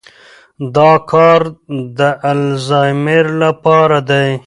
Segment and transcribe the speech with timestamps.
[0.75, 1.41] دا کار
[1.97, 1.99] د
[2.31, 4.29] الزایمر لپاره دی.